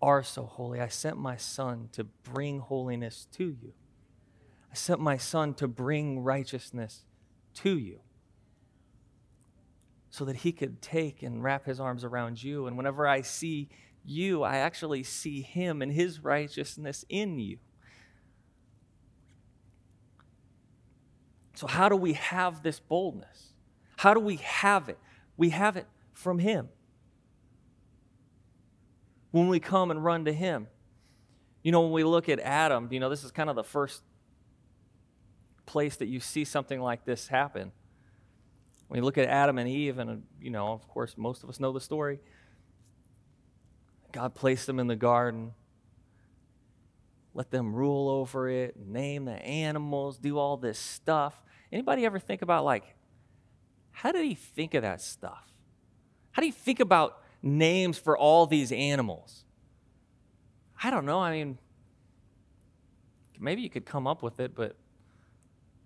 [0.00, 0.80] are so holy.
[0.80, 3.74] I sent my son to bring holiness to you.
[4.70, 7.04] I sent my son to bring righteousness
[7.54, 8.00] to you
[10.10, 12.66] so that he could take and wrap his arms around you.
[12.66, 13.68] And whenever I see
[14.04, 17.58] you, I actually see him and his righteousness in you.
[21.54, 23.52] So, how do we have this boldness?
[23.96, 24.98] How do we have it?
[25.36, 26.68] We have it from him.
[29.32, 30.68] When we come and run to him.
[31.64, 34.02] You know, when we look at Adam, you know, this is kind of the first
[35.66, 37.72] place that you see something like this happen.
[38.88, 41.60] When you look at Adam and Eve, and, you know, of course, most of us
[41.60, 42.20] know the story.
[44.12, 45.52] God placed them in the garden,
[47.34, 51.42] let them rule over it, name the animals, do all this stuff.
[51.70, 52.96] Anybody ever think about, like,
[53.90, 55.44] how did he think of that stuff?
[56.30, 59.44] How do you think about names for all these animals?
[60.82, 61.20] I don't know.
[61.20, 61.58] I mean,
[63.38, 64.76] maybe you could come up with it, but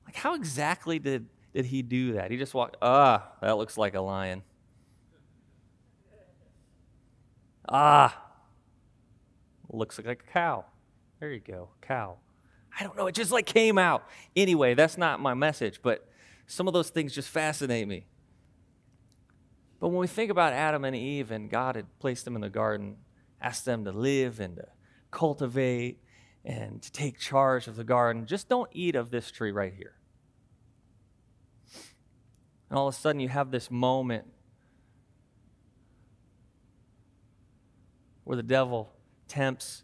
[0.04, 2.30] like, how exactly did did he do that?
[2.30, 4.42] He just walked, ah, that looks like a lion.
[7.68, 8.22] Ah,
[9.70, 10.64] looks like a cow.
[11.20, 12.18] There you go, cow.
[12.78, 14.04] I don't know, it just like came out.
[14.34, 16.08] Anyway, that's not my message, but
[16.46, 18.06] some of those things just fascinate me.
[19.78, 22.48] But when we think about Adam and Eve and God had placed them in the
[22.48, 22.96] garden,
[23.40, 24.68] asked them to live and to
[25.10, 25.98] cultivate
[26.44, 29.94] and to take charge of the garden, just don't eat of this tree right here.
[32.72, 34.24] And all of a sudden, you have this moment
[38.24, 38.90] where the devil
[39.28, 39.82] tempts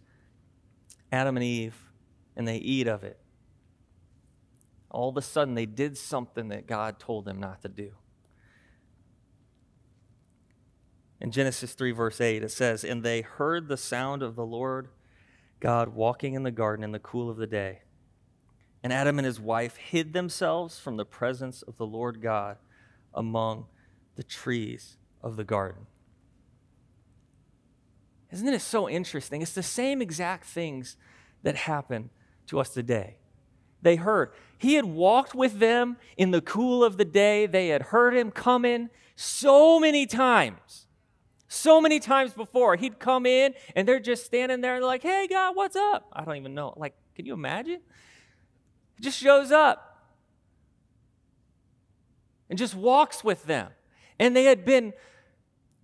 [1.12, 1.76] Adam and Eve
[2.34, 3.18] and they eat of it.
[4.90, 7.90] All of a sudden, they did something that God told them not to do.
[11.20, 14.88] In Genesis 3, verse 8, it says, And they heard the sound of the Lord
[15.60, 17.80] God walking in the garden in the cool of the day.
[18.82, 22.56] And Adam and his wife hid themselves from the presence of the Lord God
[23.14, 23.66] among
[24.16, 25.86] the trees of the garden.
[28.30, 29.42] Isn't it so interesting?
[29.42, 30.96] It's the same exact things
[31.42, 32.10] that happen
[32.48, 33.16] to us today.
[33.80, 34.32] They heard.
[34.58, 37.46] He had walked with them in the cool of the day.
[37.46, 40.86] They had heard him coming so many times.
[41.46, 42.76] So many times before.
[42.76, 46.08] He'd come in and they're just standing there and like, hey, God, what's up?
[46.12, 46.74] I don't even know.
[46.76, 47.80] Like, can you imagine?
[48.96, 49.87] He just shows up
[52.48, 53.70] and just walks with them.
[54.18, 54.92] And they had been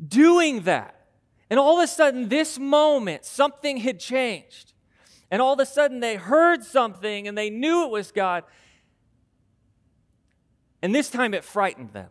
[0.07, 1.07] doing that.
[1.51, 4.73] And all of a sudden, this moment, something had changed.
[5.31, 8.45] And all of a sudden, they heard something and they knew it was God.
[10.83, 12.09] And this time, it frightened them.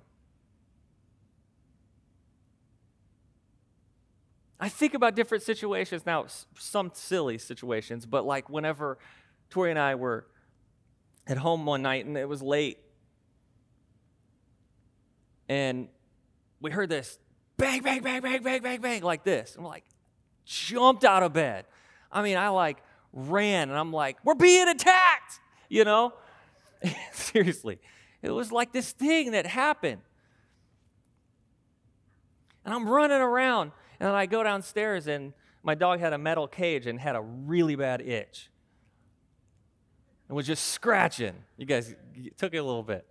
[4.59, 6.25] I think about different situations now,
[6.57, 8.97] some silly situations, but like whenever
[9.49, 10.25] Tori and I were
[11.27, 12.77] at home one night and it was late
[15.49, 15.87] and
[16.61, 17.19] we heard this
[17.57, 19.55] bang, bang, bang, bang, bang, bang, bang, like this.
[19.55, 19.85] And we're like,
[20.45, 21.65] jumped out of bed.
[22.11, 22.77] I mean, I like
[23.11, 26.13] ran and I'm like, we're being attacked, you know?
[27.11, 27.79] Seriously.
[28.21, 30.01] It was like this thing that happened.
[32.65, 36.87] And I'm running around and I go downstairs and my dog had a metal cage
[36.87, 38.49] and had a really bad itch
[40.27, 41.33] and was just scratching.
[41.57, 41.95] You guys
[42.37, 43.05] took it a little bit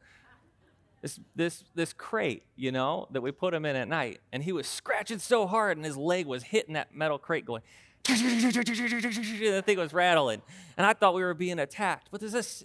[1.03, 4.21] this, this, this crate, you know, that we put him in at night.
[4.33, 7.63] And he was scratching so hard, and his leg was hitting that metal crate going,
[8.05, 10.43] the thing was rattling.
[10.77, 12.09] And I thought we were being attacked.
[12.11, 12.65] But there's this,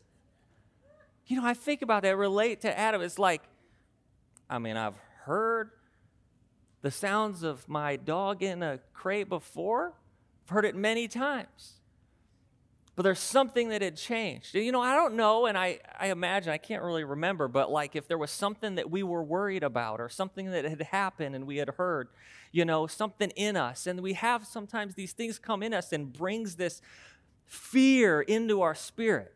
[1.25, 3.01] you know, I think about that, relate to Adam.
[3.01, 3.41] It's like,
[4.49, 5.71] I mean, I've heard
[6.81, 9.93] the sounds of my dog in a crate before,
[10.45, 11.76] I've heard it many times.
[12.97, 14.55] But there's something that had changed.
[14.55, 17.95] You know, I don't know, and I, I imagine, I can't really remember, but like
[17.95, 21.45] if there was something that we were worried about or something that had happened and
[21.45, 22.07] we had heard,
[22.51, 23.85] you know, something in us.
[23.85, 26.81] And we have sometimes these things come in us and brings this
[27.45, 29.35] fear into our spirit,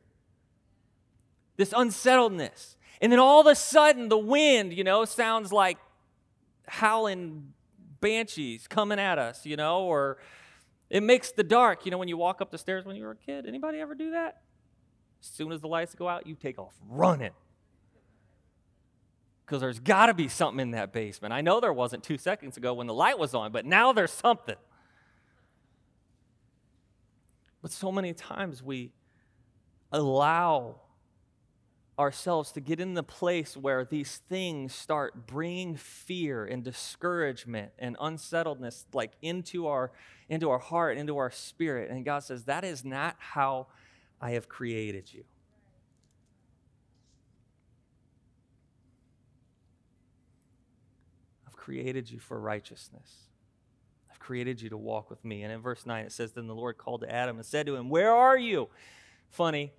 [1.56, 2.78] this unsettledness.
[3.00, 5.78] And then all of a sudden, the wind, you know, sounds like
[6.68, 7.54] howling
[8.00, 10.18] banshees coming at us, you know, or
[10.92, 11.86] it makes the dark.
[11.86, 13.96] You know, when you walk up the stairs when you were a kid, anybody ever
[13.96, 14.42] do that?
[15.22, 17.32] As soon as the lights go out, you take off running.
[19.46, 21.34] Because there's got to be something in that basement.
[21.34, 24.12] I know there wasn't two seconds ago when the light was on, but now there's
[24.12, 24.58] something.
[27.62, 28.92] But so many times we
[29.94, 30.82] allow
[32.02, 37.96] ourselves to get in the place where these things start bringing fear and discouragement and
[38.02, 39.92] unsettledness like into our
[40.28, 41.90] into our heart into our spirit.
[41.90, 43.68] And god says that is not how
[44.20, 45.24] i have created you.
[51.48, 53.28] I've created you for righteousness.
[54.10, 55.44] I've created you to walk with me.
[55.44, 57.76] And in verse 9 it says then the lord called to adam and said to
[57.76, 58.70] him where are you
[59.30, 59.72] funny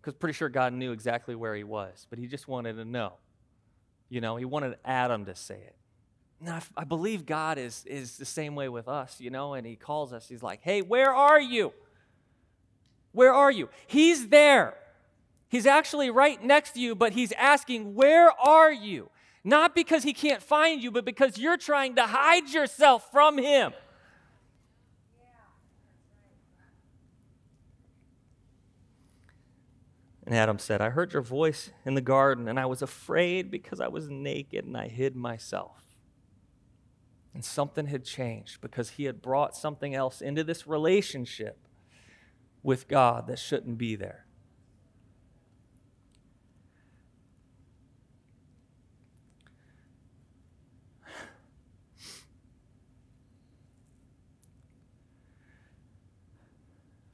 [0.00, 3.14] because pretty sure God knew exactly where he was, but he just wanted to know.
[4.08, 5.76] You know, he wanted Adam to say it.
[6.40, 9.74] Now, I believe God is, is the same way with us, you know, and he
[9.74, 10.28] calls us.
[10.28, 11.72] He's like, hey, where are you?
[13.12, 13.68] Where are you?
[13.86, 14.74] He's there.
[15.48, 19.10] He's actually right next to you, but he's asking, where are you?
[19.42, 23.72] Not because he can't find you, but because you're trying to hide yourself from him.
[30.28, 33.80] And Adam said, I heard your voice in the garden, and I was afraid because
[33.80, 35.82] I was naked and I hid myself.
[37.32, 41.66] And something had changed because he had brought something else into this relationship
[42.62, 44.26] with God that shouldn't be there.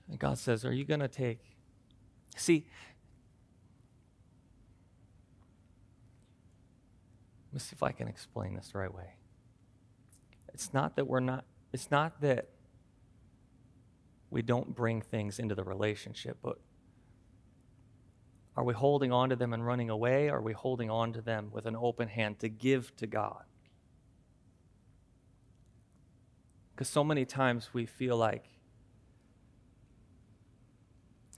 [0.08, 1.38] And God says, Are you going to take.
[2.36, 2.66] See,
[7.54, 9.14] me see if I can explain this the right way.
[10.52, 12.48] It's not that we're not, it's not that
[14.30, 16.58] we don't bring things into the relationship, but
[18.56, 20.28] are we holding on to them and running away?
[20.28, 23.44] Are we holding on to them with an open hand to give to God?
[26.74, 28.46] Because so many times we feel like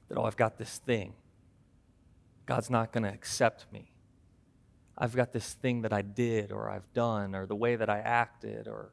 [0.09, 1.15] that, oh, I've got this thing.
[2.47, 3.93] God's not going to accept me.
[4.99, 7.99] I've got this thing that I did or I've done or the way that I
[7.99, 8.93] acted or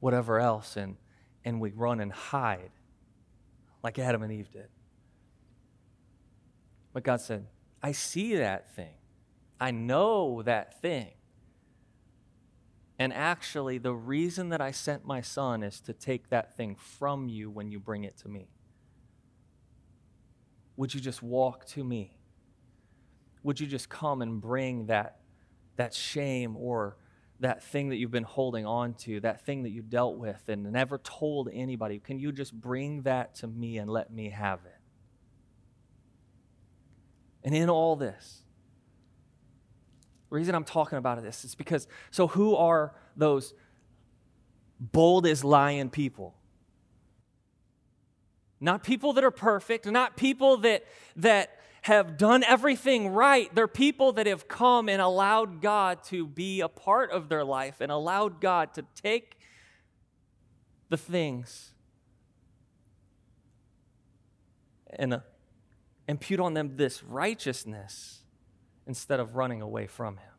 [0.00, 0.96] whatever else, and,
[1.44, 2.72] and we run and hide
[3.82, 4.68] like Adam and Eve did.
[6.92, 7.46] But God said,
[7.82, 8.94] I see that thing.
[9.60, 11.12] I know that thing.
[12.98, 17.28] And actually, the reason that I sent my son is to take that thing from
[17.28, 18.48] you when you bring it to me.
[20.76, 22.16] Would you just walk to me?
[23.44, 25.20] Would you just come and bring that,
[25.76, 26.96] that shame or
[27.40, 30.72] that thing that you've been holding on to, that thing that you dealt with and
[30.72, 32.00] never told anybody?
[32.00, 34.80] Can you just bring that to me and let me have it?
[37.44, 38.42] And in all this,
[40.30, 43.52] the reason I'm talking about this is because, so who are those
[44.80, 46.34] bold as lion people?
[48.58, 50.84] Not people that are perfect, not people that,
[51.16, 53.54] that have done everything right.
[53.54, 57.82] They're people that have come and allowed God to be a part of their life
[57.82, 59.36] and allowed God to take
[60.88, 61.74] the things
[64.98, 65.20] and uh,
[66.08, 68.22] impute on them this righteousness
[68.86, 70.32] instead of running away from Him.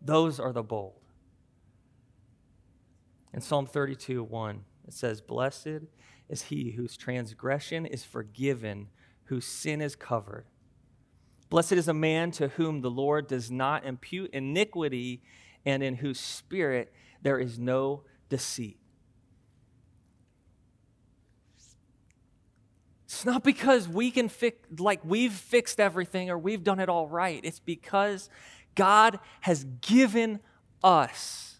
[0.00, 1.02] Those are the bold.
[3.34, 5.84] In Psalm 32 1, it says, Blessed
[6.30, 8.88] is he whose transgression is forgiven,
[9.24, 10.46] whose sin is covered.
[11.50, 15.22] Blessed is a man to whom the Lord does not impute iniquity
[15.64, 16.92] and in whose spirit
[17.22, 18.78] there is no deceit.
[23.06, 27.08] It's not because we can fix, like we've fixed everything or we've done it all
[27.08, 27.40] right.
[27.42, 28.28] It's because
[28.74, 30.40] God has given
[30.84, 31.56] us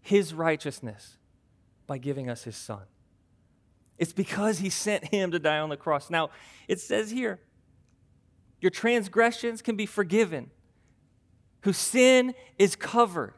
[0.00, 1.16] his righteousness
[1.86, 2.82] by giving us his son.
[3.98, 6.08] It's because he sent him to die on the cross.
[6.08, 6.30] Now,
[6.68, 7.40] it says here,
[8.60, 10.50] your transgressions can be forgiven,
[11.62, 13.34] whose sin is covered.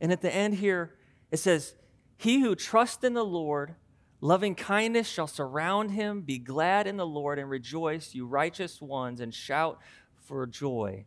[0.00, 0.94] And at the end here,
[1.30, 1.74] it says,
[2.16, 3.74] He who trusts in the Lord,
[4.20, 6.22] loving kindness shall surround him.
[6.22, 9.80] Be glad in the Lord and rejoice, you righteous ones, and shout
[10.24, 11.06] for joy,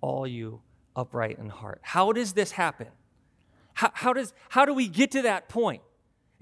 [0.00, 0.62] all you
[0.96, 1.80] upright in heart.
[1.82, 2.88] How does this happen?
[3.74, 5.82] How, how, does, how do we get to that point?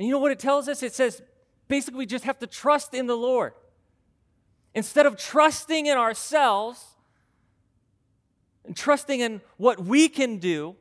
[0.02, 0.82] And you know what it tells us?
[0.82, 1.22] It says
[1.68, 3.52] basically we just have to trust in the Lord.
[4.74, 6.84] Instead of trusting in ourselves
[8.64, 10.74] and trusting in what we can do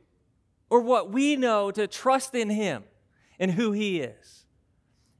[0.70, 2.82] or what we know, to trust in Him
[3.38, 4.44] and who He is.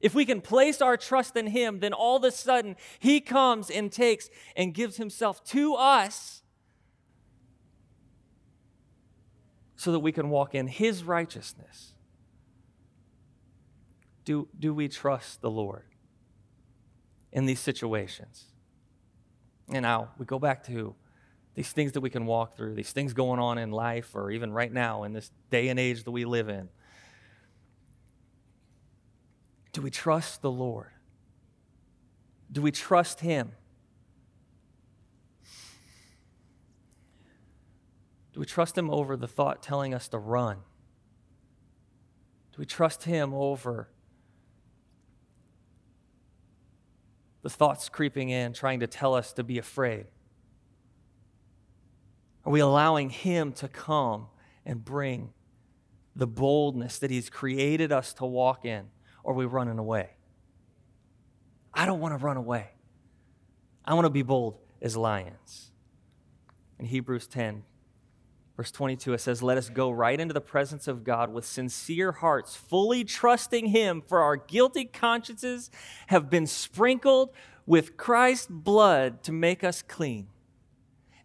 [0.01, 3.71] If we can place our trust in Him, then all of a sudden He comes
[3.71, 6.43] and takes and gives Himself to us
[9.77, 11.92] so that we can walk in His righteousness.
[14.25, 15.85] Do, do we trust the Lord
[17.33, 18.45] in these situations?
[19.69, 20.95] And now we go back to
[21.55, 24.53] these things that we can walk through, these things going on in life, or even
[24.53, 26.69] right now in this day and age that we live in.
[29.73, 30.91] Do we trust the Lord?
[32.51, 33.53] Do we trust Him?
[38.33, 40.57] Do we trust Him over the thought telling us to run?
[42.53, 43.89] Do we trust Him over
[47.43, 50.07] the thoughts creeping in, trying to tell us to be afraid?
[52.45, 54.27] Are we allowing Him to come
[54.65, 55.33] and bring
[56.15, 58.87] the boldness that He's created us to walk in?
[59.25, 60.11] Or are we running away?
[61.75, 62.69] I don't want to run away.
[63.85, 65.71] I want to be bold as lions.
[66.79, 67.63] In Hebrews 10,
[68.63, 72.13] verse 22, it says, Let us go right into the presence of God with sincere
[72.13, 75.69] hearts, fully trusting Him, for our guilty consciences
[76.07, 77.31] have been sprinkled
[77.67, 80.29] with Christ's blood to make us clean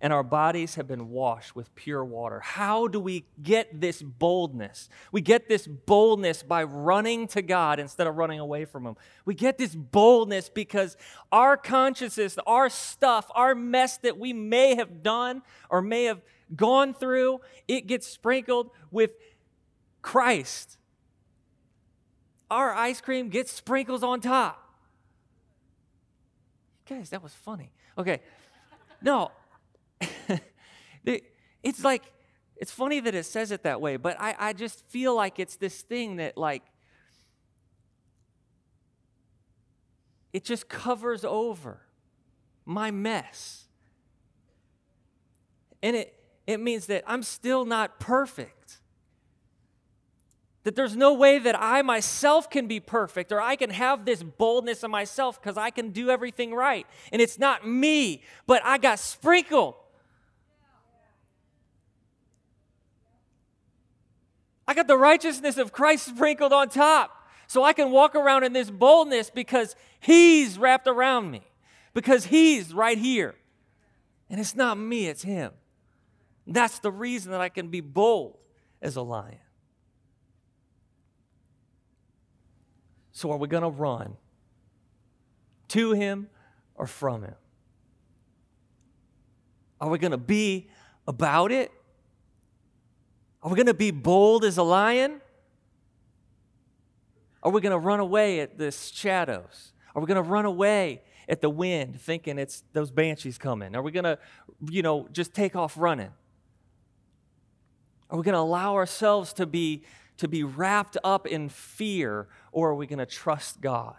[0.02, 2.40] and our bodies have been washed with pure water.
[2.40, 4.90] How do we get this boldness?
[5.12, 8.96] We get this boldness by running to God instead of running away from Him.
[9.26, 10.98] We get this boldness because
[11.32, 16.22] our consciences, our stuff, our mess that we may have done or may have
[16.56, 19.16] gone through, it gets sprinkled with
[20.02, 20.78] Christ.
[22.50, 24.64] Our ice cream gets sprinkles on top.
[26.88, 27.72] Guys, that was funny.
[27.98, 28.22] Okay.
[29.02, 29.32] No,
[31.64, 32.04] it's like,
[32.56, 35.58] it's funny that it says it that way, but I, I just feel like it's
[35.58, 36.64] this thing that, like,
[40.34, 41.82] it just covers over
[42.66, 43.66] my mess.
[45.82, 46.17] And it,
[46.48, 48.80] it means that I'm still not perfect.
[50.64, 54.24] That there's no way that I myself can be perfect or I can have this
[54.24, 56.88] boldness in myself because I can do everything right.
[57.12, 59.76] And it's not me, but I got sprinkled.
[64.68, 67.12] I got the righteousness of Christ sprinkled on top.
[67.48, 71.42] So I can walk around in this boldness because He's wrapped around me,
[71.94, 73.36] because He's right here.
[74.30, 75.54] And it's not me, it's Him.
[76.48, 78.38] That's the reason that I can be bold
[78.82, 79.38] as a lion.
[83.12, 84.16] So, are we going to run
[85.70, 86.30] to Him
[86.76, 87.36] or from Him?
[89.82, 90.70] Are we going to be
[91.08, 91.72] about it
[93.48, 95.22] are we going to be bold as a lion?
[97.42, 99.72] Are we going to run away at the shadows?
[99.96, 103.74] Are we going to run away at the wind thinking it's those banshees coming?
[103.74, 104.20] Are we going to,
[104.70, 106.12] you know, just take off running?
[108.10, 109.84] Are we going to allow ourselves to be
[110.18, 113.96] to be wrapped up in fear or are we going to trust God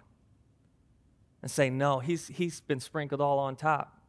[1.42, 4.00] and say no, he's he's been sprinkled all on top.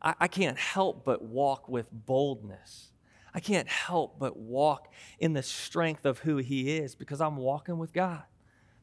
[0.00, 2.92] I, I can't help but walk with boldness.
[3.34, 7.78] I can't help but walk in the strength of who He is because I'm walking
[7.78, 8.22] with God,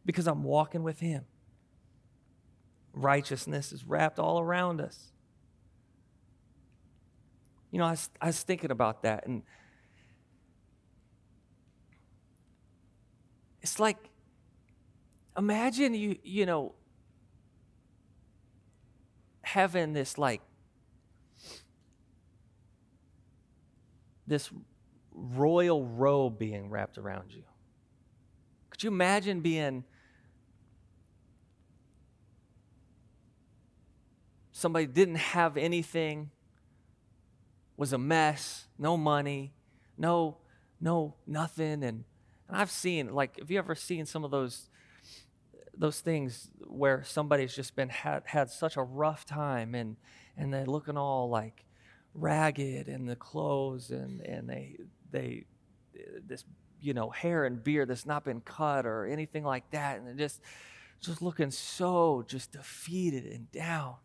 [0.05, 1.26] because I'm walking with Him.
[2.93, 5.11] Righteousness is wrapped all around us.
[7.72, 9.43] You know, I was, I was thinking about that, and
[13.61, 13.97] it's like,
[15.38, 16.74] imagine you, you know,
[19.41, 20.41] having this like
[24.28, 24.49] this
[25.11, 27.43] royal robe being wrapped around you.
[28.70, 29.84] Could you imagine being
[34.51, 36.30] somebody didn't have anything,
[37.80, 39.53] was a mess, no money,
[39.97, 40.38] no,
[40.80, 42.03] no, nothing, and,
[42.47, 44.69] and I've seen like, have you ever seen some of those?
[45.77, 49.95] those things where somebody's just been had, had such a rough time and
[50.36, 51.63] and they're looking all like
[52.13, 54.77] ragged and the clothes and, and they,
[55.11, 55.45] they,
[56.25, 56.45] this,
[56.82, 59.99] you know, hair and beard that's not been cut or anything like that.
[59.99, 60.41] And just,
[61.01, 63.95] just looking so just defeated and down.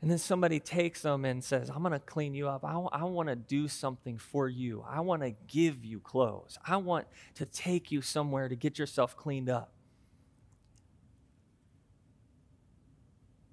[0.00, 2.64] And then somebody takes them and says, I'm going to clean you up.
[2.64, 4.84] I, w- I want to do something for you.
[4.88, 6.56] I want to give you clothes.
[6.64, 9.72] I want to take you somewhere to get yourself cleaned up.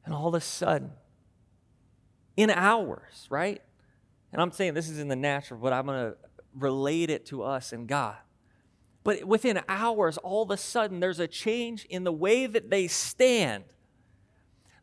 [0.06, 0.92] And all of a sudden,
[2.38, 3.62] in hours, right?
[4.32, 6.18] And I'm saying this is in the natural, but I'm going to
[6.54, 8.18] relate it to us and God.
[9.04, 12.88] But within hours, all of a sudden, there's a change in the way that they
[12.88, 13.64] stand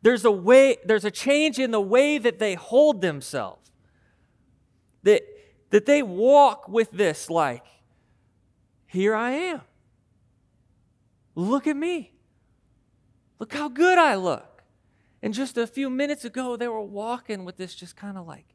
[0.03, 3.71] there's a way, there's a change in the way that they hold themselves.
[5.03, 5.23] That,
[5.71, 7.65] that they walk with this like,
[8.85, 9.61] here I am.
[11.35, 12.11] Look at me.
[13.39, 14.63] Look how good I look.
[15.21, 18.45] And just a few minutes ago, they were walking with this just kind of like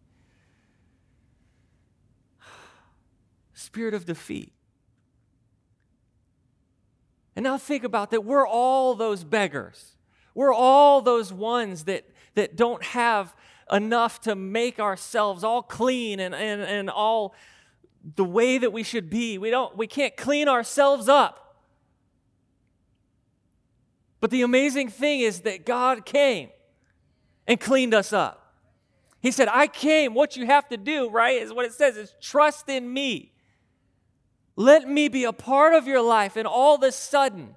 [3.55, 4.53] spirit of defeat.
[7.34, 8.22] And now think about that.
[8.22, 9.97] We're all those beggars.
[10.35, 12.05] We're all those ones that,
[12.35, 13.35] that don't have
[13.70, 17.35] enough to make ourselves all clean and, and, and all
[18.16, 19.39] the way that we should be.
[19.39, 21.57] We, don't, we can't clean ourselves up.
[24.20, 26.51] But the amazing thing is that God came
[27.47, 28.55] and cleaned us up.
[29.20, 30.14] He said, I came.
[30.14, 33.33] What you have to do, right, is what it says, is trust in me.
[34.57, 36.37] Let me be a part of your life.
[36.37, 37.57] And all of a sudden,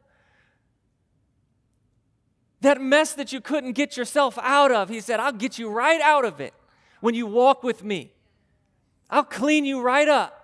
[2.61, 5.99] that mess that you couldn't get yourself out of, he said, I'll get you right
[6.01, 6.53] out of it
[7.01, 8.13] when you walk with me.
[9.09, 10.37] I'll clean you right up.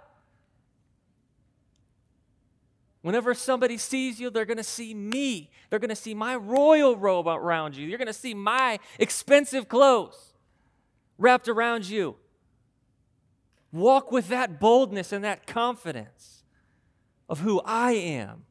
[3.02, 5.50] Whenever somebody sees you, they're going to see me.
[5.70, 7.88] They're going to see my royal robe around you.
[7.88, 10.34] You're going to see my expensive clothes
[11.18, 12.18] wrapped around you.
[13.72, 16.44] Walk with that boldness and that confidence
[17.30, 18.47] of who I am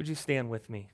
[0.00, 0.88] would you stand with me?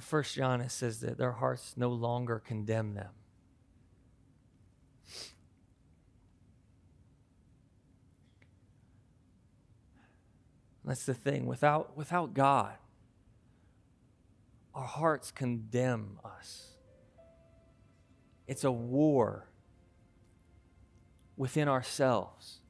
[0.00, 3.10] First John it says that their hearts no longer condemn them.
[10.84, 11.46] That's the thing.
[11.46, 12.72] Without, without God,
[14.80, 16.68] our hearts condemn us.
[18.48, 19.46] It's a war
[21.36, 22.60] within ourselves.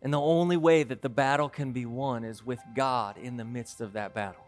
[0.00, 3.44] And the only way that the battle can be won is with God in the
[3.44, 4.42] midst of that battle.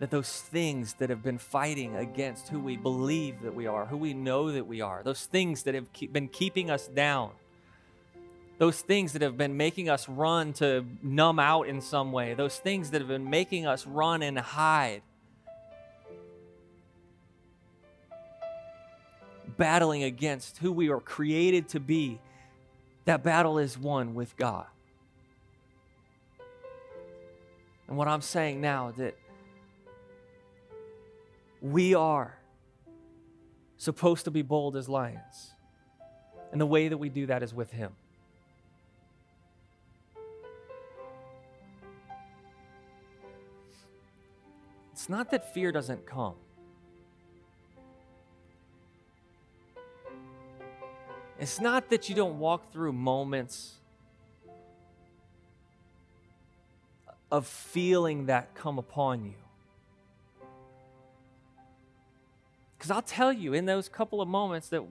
[0.00, 3.98] That those things that have been fighting against who we believe that we are, who
[3.98, 7.30] we know that we are, those things that have been keeping us down,
[8.58, 12.58] those things that have been making us run to numb out in some way, those
[12.58, 15.02] things that have been making us run and hide.
[19.56, 22.20] Battling against who we are created to be,
[23.04, 24.66] that battle is won with God.
[27.88, 29.16] And what I'm saying now that
[31.60, 32.36] we are
[33.76, 35.52] supposed to be bold as lions.
[36.52, 37.92] And the way that we do that is with Him.
[45.04, 46.32] It's not that fear doesn't come.
[51.38, 53.74] It's not that you don't walk through moments
[57.30, 59.34] of feeling that come upon you.
[62.78, 64.82] Because I'll tell you, in those couple of moments that,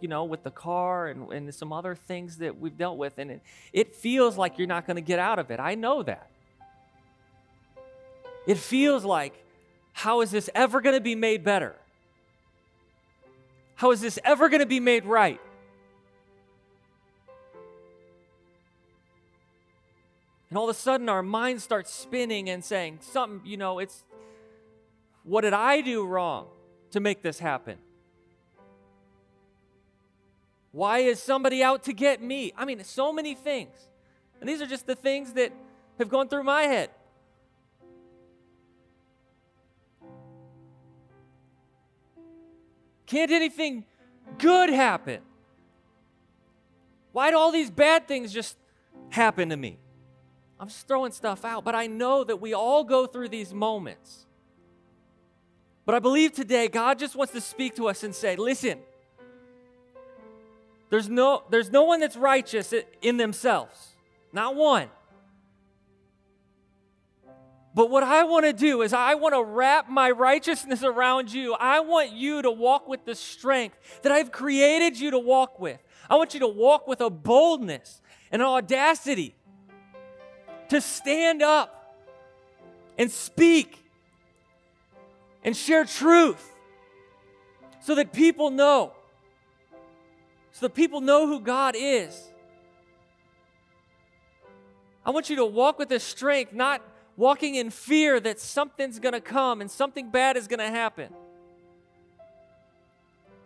[0.00, 3.30] you know, with the car and, and some other things that we've dealt with, and
[3.30, 3.42] it,
[3.72, 5.60] it feels like you're not going to get out of it.
[5.60, 6.28] I know that.
[8.48, 9.38] It feels like
[9.92, 11.76] how is this ever going to be made better?
[13.74, 15.40] How is this ever going to be made right?
[20.48, 24.04] And all of a sudden, our mind starts spinning and saying, Something, you know, it's
[25.24, 26.48] what did I do wrong
[26.90, 27.78] to make this happen?
[30.72, 32.52] Why is somebody out to get me?
[32.56, 33.74] I mean, so many things.
[34.40, 35.52] And these are just the things that
[35.98, 36.90] have gone through my head.
[43.12, 43.84] Can't anything
[44.38, 45.20] good happen?
[47.12, 48.56] Why do all these bad things just
[49.10, 49.76] happen to me?
[50.58, 54.24] I'm just throwing stuff out, but I know that we all go through these moments
[55.84, 58.78] But I believe today God just wants to speak to us and say, listen,
[60.88, 63.88] there's no, there's no one that's righteous in themselves,
[64.32, 64.88] not one.
[67.74, 71.54] But what I want to do is, I want to wrap my righteousness around you.
[71.54, 75.78] I want you to walk with the strength that I've created you to walk with.
[76.10, 79.34] I want you to walk with a boldness and an audacity
[80.68, 81.96] to stand up
[82.98, 83.78] and speak
[85.42, 86.50] and share truth
[87.80, 88.92] so that people know.
[90.52, 92.28] So that people know who God is.
[95.04, 96.82] I want you to walk with this strength, not
[97.22, 101.08] walking in fear that something's going to come and something bad is going to happen.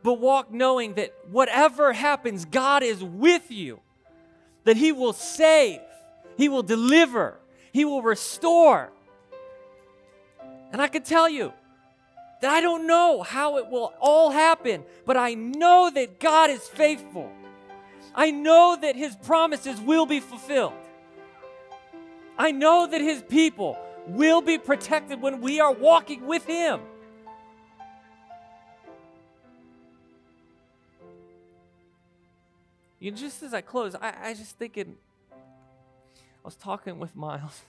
[0.02, 3.80] But walk knowing that whatever happens, God is with you,
[4.64, 5.80] that He will save,
[6.38, 7.36] He will deliver,
[7.70, 8.90] He will restore.
[10.72, 11.52] And I can tell you
[12.40, 16.66] that I don't know how it will all happen, but I know that God is
[16.66, 17.30] faithful.
[18.14, 20.72] I know that His promises will be fulfilled.
[22.38, 26.80] I know that his people will be protected when we are walking with him.
[32.98, 34.96] You know, just as I close, I, I just thinking,
[35.32, 35.36] I
[36.44, 37.62] was talking with Miles,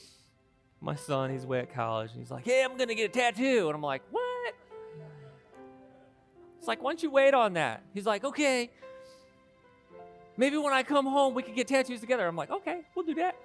[0.80, 3.12] my son, he's away at college, and he's like, hey, I'm going to get a
[3.12, 3.66] tattoo.
[3.68, 4.54] And I'm like, what?
[6.58, 7.82] It's like, why don't you wait on that?
[7.94, 8.70] He's like, okay.
[10.36, 12.26] Maybe when I come home, we can get tattoos together.
[12.26, 13.36] I'm like, okay, we'll do that.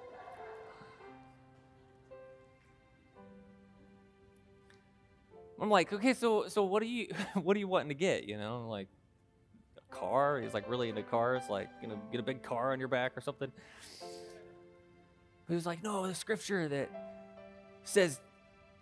[5.63, 7.07] I'm like, okay, so so what are you
[7.41, 8.25] what are you wanting to get?
[8.25, 8.89] You know, like
[9.77, 10.41] a car.
[10.41, 13.13] He's like really into cars, like you know, get a big car on your back
[13.15, 13.49] or something.
[15.47, 16.89] He was like, no, the scripture that
[17.85, 18.19] says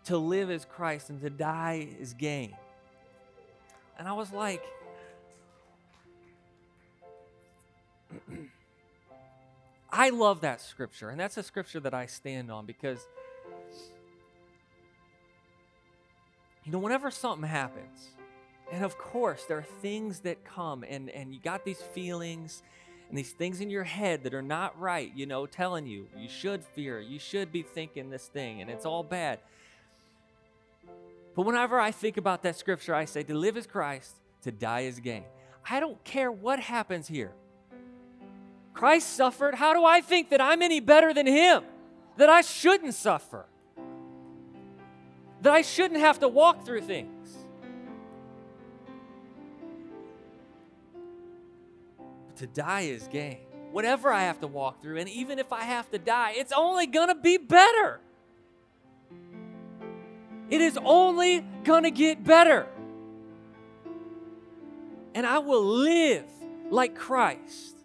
[0.06, 2.56] to live is Christ and to die is gain.
[4.00, 4.64] And I was like,
[9.92, 13.06] I love that scripture, and that's a scripture that I stand on because
[16.72, 18.11] you know, whenever something happens,
[18.72, 22.63] and of course, there are things that come, and, and you got these feelings
[23.09, 26.30] and these things in your head that are not right, you know, telling you you
[26.30, 29.39] should fear, you should be thinking this thing, and it's all bad.
[31.36, 34.82] But whenever I think about that scripture, I say, to live is Christ, to die
[34.84, 35.26] is gain.
[35.69, 37.34] I don't care what happens here.
[38.74, 39.55] Christ suffered.
[39.55, 41.65] How do I think that I'm any better than him?
[42.15, 43.45] That I shouldn't suffer?
[45.42, 47.46] That I shouldn't have to walk through things.
[52.28, 53.39] But to die is gain.
[53.72, 56.86] Whatever I have to walk through, and even if I have to die, it's only
[56.86, 58.00] gonna be better.
[60.50, 62.68] It is only gonna get better.
[65.16, 66.26] And I will live
[66.70, 67.78] like Christ.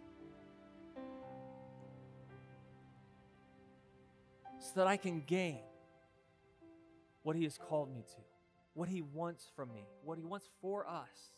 [4.59, 5.61] So that I can gain
[7.27, 8.23] what He has called me to,
[8.75, 11.33] what He wants from me, what He wants for us.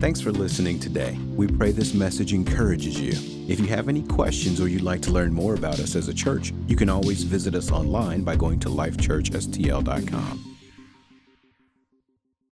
[0.00, 1.18] Thanks for listening today.
[1.36, 3.12] We pray this message encourages you.
[3.52, 6.14] If you have any questions or you'd like to learn more about us as a
[6.14, 10.53] church, you can always visit us online by going to lifechurchstl.com.